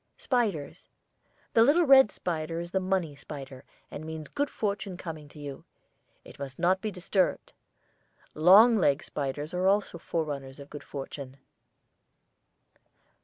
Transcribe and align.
SPIDERS. 0.17 0.87
The 1.53 1.61
little 1.61 1.85
red 1.85 2.09
spider 2.11 2.59
is 2.59 2.71
the 2.71 2.79
money 2.79 3.15
spider, 3.15 3.63
and 3.91 4.03
means 4.03 4.29
good 4.29 4.49
fortune 4.49 4.97
coming 4.97 5.29
to 5.29 5.37
you. 5.37 5.63
It 6.25 6.39
must 6.39 6.57
not 6.57 6.81
be 6.81 6.89
disturbed. 6.89 7.53
Long 8.33 8.79
legged 8.79 9.05
spiders 9.05 9.53
are 9.53 9.67
also 9.67 9.99
forerunners 9.99 10.59
of 10.59 10.71
good 10.71 10.83
fortune. 10.83 11.37